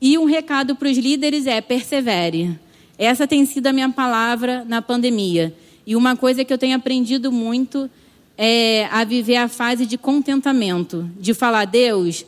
E 0.00 0.16
um 0.16 0.24
recado 0.24 0.76
para 0.76 0.88
os 0.88 0.96
líderes 0.96 1.46
é 1.46 1.60
persevere. 1.60 2.58
Essa 2.96 3.26
tem 3.26 3.44
sido 3.46 3.66
a 3.66 3.72
minha 3.72 3.88
palavra 3.90 4.64
na 4.66 4.80
pandemia. 4.80 5.54
E 5.86 5.96
uma 5.96 6.16
coisa 6.16 6.44
que 6.44 6.52
eu 6.52 6.58
tenho 6.58 6.76
aprendido 6.76 7.30
muito 7.30 7.90
é 8.36 8.88
a 8.90 9.04
viver 9.04 9.36
a 9.36 9.48
fase 9.48 9.86
de 9.86 9.96
contentamento, 9.96 11.08
de 11.18 11.34
falar, 11.34 11.66
Deus, 11.66 12.24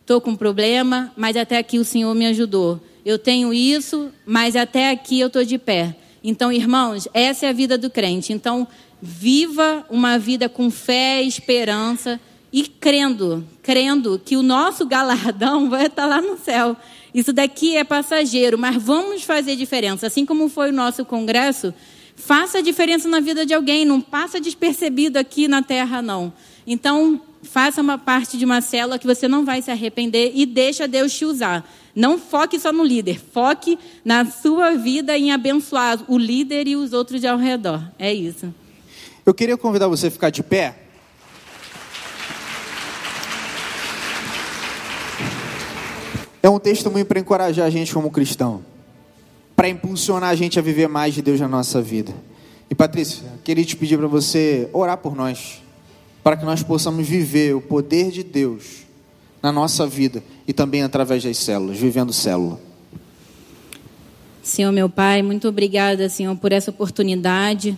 estou 0.00 0.20
com 0.20 0.30
um 0.30 0.36
problema, 0.36 1.12
mas 1.16 1.36
até 1.36 1.58
aqui 1.58 1.78
o 1.78 1.84
Senhor 1.84 2.14
me 2.14 2.26
ajudou. 2.26 2.80
Eu 3.04 3.18
tenho 3.18 3.52
isso, 3.52 4.10
mas 4.24 4.54
até 4.54 4.90
aqui 4.90 5.18
eu 5.18 5.26
estou 5.26 5.44
de 5.44 5.58
pé. 5.58 5.96
Então, 6.22 6.52
irmãos, 6.52 7.08
essa 7.14 7.46
é 7.46 7.48
a 7.48 7.52
vida 7.52 7.78
do 7.78 7.90
crente. 7.90 8.32
Então, 8.32 8.66
viva 9.00 9.84
uma 9.88 10.18
vida 10.18 10.48
com 10.48 10.70
fé, 10.70 11.22
esperança 11.22 12.20
e 12.52 12.64
crendo, 12.64 13.46
crendo 13.62 14.20
que 14.22 14.36
o 14.36 14.42
nosso 14.42 14.84
galardão 14.86 15.70
vai 15.70 15.86
estar 15.86 16.06
lá 16.06 16.20
no 16.20 16.38
céu. 16.38 16.76
Isso 17.14 17.32
daqui 17.32 17.76
é 17.76 17.84
passageiro, 17.84 18.58
mas 18.58 18.80
vamos 18.82 19.22
fazer 19.22 19.56
diferença. 19.56 20.06
Assim 20.06 20.26
como 20.26 20.48
foi 20.48 20.70
o 20.70 20.74
nosso 20.74 21.04
congresso, 21.04 21.72
Faça 22.20 22.58
a 22.58 22.60
diferença 22.60 23.08
na 23.08 23.18
vida 23.18 23.46
de 23.46 23.54
alguém, 23.54 23.86
não 23.86 23.98
passa 23.98 24.38
despercebido 24.38 25.18
aqui 25.18 25.48
na 25.48 25.62
terra, 25.62 26.02
não. 26.02 26.30
Então, 26.66 27.18
faça 27.42 27.80
uma 27.80 27.98
parte 27.98 28.36
de 28.36 28.44
uma 28.44 28.60
célula 28.60 28.98
que 28.98 29.06
você 29.06 29.26
não 29.26 29.44
vai 29.44 29.62
se 29.62 29.70
arrepender 29.70 30.32
e 30.34 30.46
deixa 30.46 30.86
Deus 30.86 31.12
te 31.12 31.24
usar. 31.24 31.68
Não 31.94 32.18
foque 32.18 32.58
só 32.58 32.72
no 32.72 32.84
líder, 32.84 33.20
foque 33.32 33.78
na 34.04 34.24
sua 34.24 34.76
vida 34.76 35.16
em 35.16 35.32
abençoar 35.32 36.00
o 36.08 36.16
líder 36.16 36.68
e 36.68 36.76
os 36.76 36.92
outros 36.92 37.24
ao 37.24 37.36
redor. 37.36 37.82
É 37.98 38.12
isso. 38.12 38.54
Eu 39.24 39.34
queria 39.34 39.56
convidar 39.56 39.88
você 39.88 40.06
a 40.06 40.10
ficar 40.10 40.30
de 40.30 40.42
pé. 40.42 40.76
É 46.42 46.48
um 46.48 46.58
testemunho 46.58 47.04
para 47.04 47.20
encorajar 47.20 47.66
a 47.66 47.70
gente 47.70 47.92
como 47.92 48.10
cristão 48.10 48.64
para 49.60 49.68
impulsionar 49.68 50.30
a 50.30 50.34
gente 50.34 50.58
a 50.58 50.62
viver 50.62 50.88
mais 50.88 51.12
de 51.12 51.20
Deus 51.20 51.38
na 51.38 51.46
nossa 51.46 51.82
vida. 51.82 52.14
E 52.70 52.74
Patrícia, 52.74 53.28
queria 53.44 53.62
te 53.62 53.76
pedir 53.76 53.98
para 53.98 54.06
você 54.06 54.70
orar 54.72 54.96
por 54.96 55.14
nós, 55.14 55.62
para 56.22 56.36
que 56.36 56.44
nós 56.44 56.62
possamos 56.62 57.06
viver 57.06 57.54
o 57.54 57.60
poder 57.60 58.10
de 58.10 58.22
Deus 58.22 58.84
na 59.42 59.50
nossa 59.50 59.86
vida 59.86 60.22
e 60.46 60.52
também 60.52 60.82
através 60.82 61.22
das 61.22 61.38
células, 61.38 61.78
vivendo 61.78 62.12
célula. 62.12 62.60
Senhor 64.42 64.72
meu 64.72 64.88
Pai, 64.88 65.22
muito 65.22 65.48
obrigada, 65.48 66.08
Senhor, 66.08 66.34
por 66.36 66.52
essa 66.52 66.70
oportunidade 66.70 67.76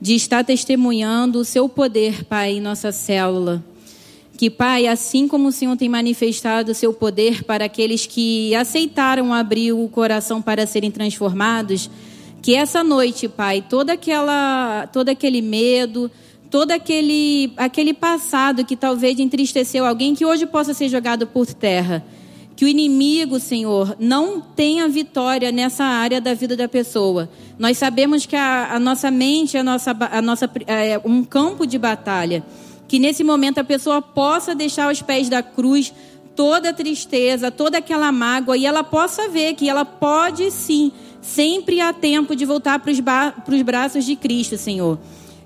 de 0.00 0.14
estar 0.14 0.44
testemunhando 0.44 1.38
o 1.38 1.44
seu 1.44 1.68
poder, 1.68 2.24
Pai, 2.24 2.52
em 2.52 2.60
nossa 2.60 2.92
célula. 2.92 3.64
Que, 4.36 4.50
Pai, 4.50 4.86
assim 4.86 5.28
como 5.28 5.48
o 5.48 5.52
Senhor 5.52 5.76
tem 5.76 5.88
manifestado 5.88 6.72
o 6.72 6.74
seu 6.74 6.92
poder 6.92 7.44
para 7.44 7.64
aqueles 7.64 8.04
que 8.04 8.54
aceitaram 8.54 9.32
abrir 9.32 9.72
o 9.72 9.88
coração 9.88 10.42
para 10.42 10.66
serem 10.66 10.90
transformados, 10.90 11.88
que 12.42 12.54
essa 12.54 12.84
noite, 12.84 13.28
Pai, 13.28 13.64
toda 13.66 13.94
aquela, 13.94 14.86
todo 14.92 15.08
aquele 15.08 15.40
medo, 15.40 16.10
todo 16.54 16.70
aquele, 16.70 17.52
aquele 17.56 17.92
passado 17.92 18.64
que 18.64 18.76
talvez 18.76 19.18
entristeceu 19.18 19.84
alguém, 19.84 20.14
que 20.14 20.24
hoje 20.24 20.46
possa 20.46 20.72
ser 20.72 20.88
jogado 20.88 21.26
por 21.26 21.52
terra. 21.52 22.04
Que 22.54 22.64
o 22.64 22.68
inimigo, 22.68 23.40
Senhor, 23.40 23.96
não 23.98 24.40
tenha 24.40 24.88
vitória 24.88 25.50
nessa 25.50 25.82
área 25.82 26.20
da 26.20 26.32
vida 26.32 26.56
da 26.56 26.68
pessoa. 26.68 27.28
Nós 27.58 27.76
sabemos 27.76 28.24
que 28.24 28.36
a, 28.36 28.72
a 28.72 28.78
nossa 28.78 29.10
mente 29.10 29.56
é 29.56 29.60
a 29.60 29.64
nossa, 29.64 29.96
a 29.98 30.22
nossa, 30.22 30.48
é 30.68 31.00
um 31.04 31.24
campo 31.24 31.66
de 31.66 31.76
batalha. 31.76 32.44
Que 32.86 33.00
nesse 33.00 33.24
momento 33.24 33.58
a 33.58 33.64
pessoa 33.64 34.00
possa 34.00 34.54
deixar 34.54 34.84
aos 34.84 35.02
pés 35.02 35.28
da 35.28 35.42
cruz 35.42 35.92
toda 36.36 36.70
a 36.70 36.72
tristeza, 36.72 37.50
toda 37.50 37.78
aquela 37.78 38.12
mágoa 38.12 38.56
e 38.56 38.64
ela 38.64 38.84
possa 38.84 39.28
ver 39.28 39.54
que 39.54 39.68
ela 39.68 39.84
pode 39.84 40.52
sim, 40.52 40.92
sempre 41.20 41.80
há 41.80 41.92
tempo 41.92 42.36
de 42.36 42.44
voltar 42.44 42.78
para 42.78 42.92
os, 42.92 43.62
braços 43.62 44.04
de 44.04 44.14
Cristo, 44.14 44.56
Senhor. 44.56 45.00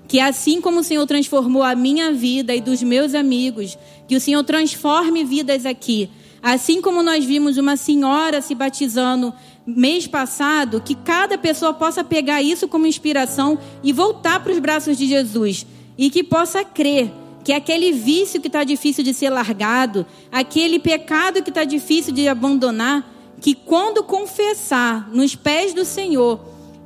Que 0.09 0.19
assim 0.19 0.59
como 0.59 0.79
o 0.81 0.83
Senhor 0.83 1.05
transformou 1.05 1.63
a 1.63 1.75
minha 1.75 2.11
vida 2.11 2.53
e 2.53 2.59
dos 2.59 2.83
meus 2.83 3.13
amigos, 3.13 3.77
que 4.07 4.15
o 4.15 4.19
Senhor 4.19 4.43
transforme 4.43 5.23
vidas 5.23 5.65
aqui. 5.65 6.09
Assim 6.41 6.81
como 6.81 7.03
nós 7.03 7.23
vimos 7.23 7.57
uma 7.57 7.77
senhora 7.77 8.41
se 8.41 8.55
batizando 8.55 9.33
mês 9.67 10.07
passado, 10.07 10.81
que 10.81 10.95
cada 10.95 11.37
pessoa 11.37 11.73
possa 11.73 12.03
pegar 12.03 12.41
isso 12.41 12.67
como 12.67 12.87
inspiração 12.87 13.59
e 13.83 13.93
voltar 13.93 14.41
para 14.41 14.51
os 14.51 14.59
braços 14.59 14.97
de 14.97 15.05
Jesus. 15.05 15.65
E 15.97 16.09
que 16.09 16.23
possa 16.23 16.65
crer 16.65 17.11
que 17.43 17.53
aquele 17.53 17.91
vício 17.91 18.41
que 18.41 18.47
está 18.47 18.63
difícil 18.63 19.03
de 19.03 19.13
ser 19.13 19.29
largado, 19.29 20.05
aquele 20.31 20.79
pecado 20.79 21.43
que 21.43 21.49
está 21.49 21.63
difícil 21.63 22.13
de 22.13 22.27
abandonar, 22.27 23.07
que 23.39 23.53
quando 23.53 24.03
confessar 24.03 25.09
nos 25.11 25.35
pés 25.35 25.73
do 25.73 25.85
Senhor 25.85 26.39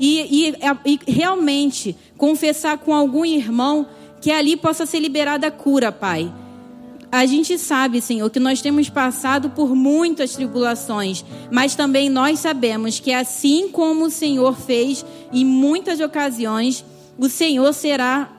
e, 0.05 0.49
e, 0.49 0.53
e 0.85 0.99
realmente 1.09 1.95
confessar 2.17 2.77
com 2.77 2.93
algum 2.93 3.23
irmão, 3.23 3.87
que 4.19 4.31
ali 4.31 4.57
possa 4.57 4.85
ser 4.85 4.99
liberada 4.99 5.47
a 5.47 5.51
cura, 5.51 5.93
Pai. 5.93 6.29
A 7.09 7.25
gente 7.25 7.57
sabe, 7.57 8.01
Senhor, 8.01 8.29
que 8.29 8.39
nós 8.39 8.61
temos 8.61 8.89
passado 8.89 9.51
por 9.51 9.73
muitas 9.73 10.33
tribulações, 10.33 11.23
mas 11.49 11.73
também 11.73 12.09
nós 12.09 12.39
sabemos 12.39 12.99
que 12.99 13.13
assim 13.13 13.69
como 13.69 14.05
o 14.05 14.11
Senhor 14.11 14.57
fez 14.57 15.05
em 15.31 15.45
muitas 15.45 16.01
ocasiões, 16.01 16.83
o 17.17 17.29
Senhor 17.29 17.71
será 17.73 18.29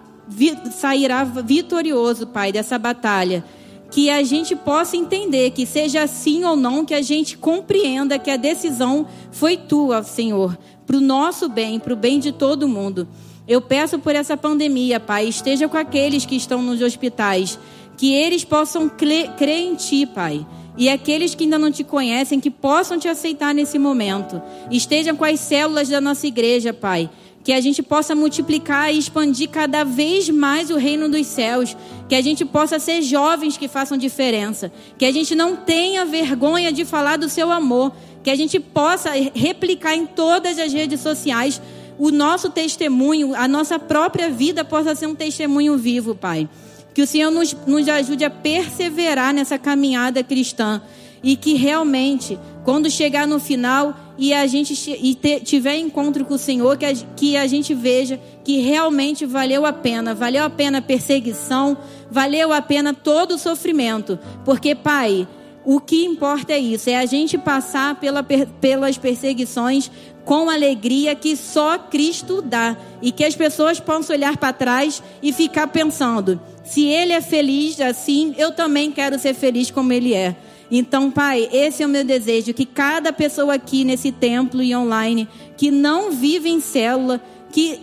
sairá 0.72 1.24
vitorioso, 1.24 2.26
Pai, 2.26 2.52
dessa 2.52 2.78
batalha. 2.78 3.42
Que 3.90 4.10
a 4.10 4.22
gente 4.22 4.56
possa 4.56 4.96
entender 4.96 5.52
que 5.52 5.64
seja 5.64 6.02
assim 6.02 6.44
ou 6.44 6.56
não, 6.56 6.84
que 6.84 6.94
a 6.94 7.02
gente 7.02 7.38
compreenda 7.38 8.18
que 8.18 8.30
a 8.30 8.36
decisão 8.36 9.06
foi 9.30 9.56
tua, 9.56 10.02
Senhor, 10.02 10.58
para 10.86 10.96
o 10.96 11.00
nosso 11.00 11.48
bem, 11.48 11.78
para 11.78 11.92
o 11.92 11.96
bem 11.96 12.18
de 12.18 12.32
todo 12.32 12.68
mundo. 12.68 13.08
Eu 13.46 13.60
peço 13.60 13.98
por 13.98 14.14
essa 14.14 14.36
pandemia, 14.36 14.98
Pai, 14.98 15.28
esteja 15.28 15.68
com 15.68 15.76
aqueles 15.76 16.24
que 16.24 16.36
estão 16.36 16.62
nos 16.62 16.80
hospitais, 16.80 17.58
que 17.96 18.12
eles 18.12 18.44
possam 18.44 18.88
crer 18.88 19.32
em 19.48 19.74
Ti, 19.74 20.06
Pai. 20.06 20.46
E 20.76 20.88
aqueles 20.88 21.34
que 21.34 21.44
ainda 21.44 21.58
não 21.58 21.70
te 21.70 21.84
conhecem, 21.84 22.40
que 22.40 22.50
possam 22.50 22.98
te 22.98 23.06
aceitar 23.06 23.54
nesse 23.54 23.78
momento. 23.78 24.42
Estejam 24.70 25.14
com 25.14 25.24
as 25.24 25.38
células 25.40 25.88
da 25.88 26.00
nossa 26.00 26.26
igreja, 26.26 26.72
Pai 26.72 27.10
que 27.44 27.52
a 27.52 27.60
gente 27.60 27.82
possa 27.82 28.14
multiplicar 28.14 28.92
e 28.92 28.98
expandir 28.98 29.50
cada 29.50 29.84
vez 29.84 30.30
mais 30.30 30.70
o 30.70 30.78
reino 30.78 31.10
dos 31.10 31.26
céus, 31.26 31.76
que 32.08 32.14
a 32.14 32.22
gente 32.22 32.42
possa 32.42 32.78
ser 32.78 33.02
jovens 33.02 33.58
que 33.58 33.68
façam 33.68 33.98
diferença, 33.98 34.72
que 34.96 35.04
a 35.04 35.12
gente 35.12 35.34
não 35.34 35.54
tenha 35.54 36.06
vergonha 36.06 36.72
de 36.72 36.86
falar 36.86 37.18
do 37.18 37.28
seu 37.28 37.50
amor, 37.50 37.92
que 38.24 38.30
a 38.30 38.36
gente 38.36 38.58
possa 38.58 39.10
replicar 39.34 39.94
em 39.94 40.06
todas 40.06 40.58
as 40.58 40.72
redes 40.72 41.00
sociais 41.00 41.60
o 41.98 42.10
nosso 42.10 42.50
testemunho, 42.50 43.34
a 43.34 43.46
nossa 43.46 43.78
própria 43.78 44.30
vida 44.30 44.64
possa 44.64 44.94
ser 44.94 45.06
um 45.06 45.14
testemunho 45.14 45.76
vivo, 45.76 46.14
Pai. 46.14 46.48
Que 46.94 47.02
o 47.02 47.06
Senhor 47.06 47.30
nos, 47.30 47.54
nos 47.66 47.88
ajude 47.88 48.24
a 48.24 48.30
perseverar 48.30 49.34
nessa 49.34 49.58
caminhada 49.58 50.24
cristã 50.24 50.80
e 51.22 51.36
que 51.36 51.54
realmente, 51.54 52.38
quando 52.64 52.90
chegar 52.90 53.26
no 53.26 53.38
final 53.38 53.94
e 54.16 54.32
a 54.32 54.46
gente 54.46 54.74
e 54.90 55.14
ter, 55.14 55.40
tiver 55.40 55.76
encontro 55.76 56.24
com 56.24 56.34
o 56.34 56.38
Senhor, 56.38 56.76
que 56.78 56.84
a, 56.84 56.94
que 56.94 57.36
a 57.36 57.46
gente 57.46 57.74
veja 57.74 58.18
que 58.42 58.58
realmente 58.60 59.26
valeu 59.26 59.66
a 59.66 59.72
pena, 59.72 60.14
valeu 60.14 60.44
a 60.44 60.50
pena 60.50 60.78
a 60.78 60.82
perseguição, 60.82 61.76
valeu 62.10 62.52
a 62.52 62.62
pena 62.62 62.94
todo 62.94 63.32
o 63.32 63.38
sofrimento, 63.38 64.18
porque 64.44 64.74
Pai, 64.74 65.26
o 65.64 65.80
que 65.80 66.04
importa 66.04 66.52
é 66.52 66.58
isso, 66.58 66.90
é 66.90 66.96
a 66.96 67.06
gente 67.06 67.38
passar 67.38 67.94
pela, 67.94 68.22
pelas 68.22 68.98
perseguições 68.98 69.90
com 70.24 70.48
alegria 70.48 71.14
que 71.14 71.36
só 71.36 71.78
Cristo 71.78 72.42
dá 72.42 72.76
e 73.00 73.12
que 73.12 73.24
as 73.24 73.34
pessoas 73.34 73.78
possam 73.80 74.16
olhar 74.16 74.36
para 74.36 74.52
trás 74.52 75.02
e 75.22 75.32
ficar 75.32 75.68
pensando: 75.68 76.40
se 76.64 76.84
Ele 76.84 77.12
é 77.12 77.20
feliz 77.20 77.80
assim, 77.80 78.34
eu 78.36 78.52
também 78.52 78.90
quero 78.90 79.18
ser 79.18 79.34
feliz 79.34 79.70
como 79.70 79.92
Ele 79.92 80.14
é. 80.14 80.36
Então, 80.70 81.10
Pai, 81.10 81.48
esse 81.52 81.82
é 81.82 81.86
o 81.86 81.88
meu 81.88 82.04
desejo: 82.04 82.54
que 82.54 82.64
cada 82.66 83.12
pessoa 83.12 83.54
aqui 83.54 83.84
nesse 83.84 84.10
templo 84.10 84.62
e 84.62 84.74
online 84.74 85.28
que 85.56 85.70
não 85.70 86.10
vive 86.10 86.48
em 86.48 86.60
célula, 86.60 87.20
que, 87.52 87.80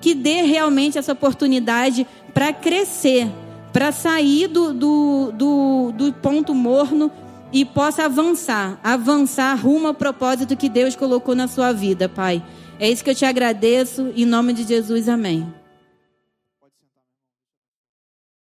que 0.00 0.14
dê 0.14 0.42
realmente 0.42 0.98
essa 0.98 1.12
oportunidade 1.12 2.06
para 2.32 2.52
crescer, 2.52 3.28
para 3.72 3.92
sair 3.92 4.48
do, 4.48 4.72
do, 4.72 5.32
do, 5.32 5.92
do 5.96 6.12
ponto 6.12 6.54
morno 6.54 7.10
e 7.52 7.64
possa 7.64 8.04
avançar, 8.04 8.78
avançar 8.82 9.54
rumo 9.54 9.88
ao 9.88 9.94
propósito 9.94 10.56
que 10.56 10.68
Deus 10.68 10.94
colocou 10.94 11.34
na 11.34 11.48
sua 11.48 11.72
vida, 11.72 12.08
Pai. 12.08 12.42
É 12.78 12.88
isso 12.88 13.02
que 13.02 13.10
eu 13.10 13.14
te 13.14 13.24
agradeço, 13.24 14.12
em 14.14 14.24
nome 14.24 14.52
de 14.52 14.64
Jesus, 14.64 15.08
amém. 15.08 15.57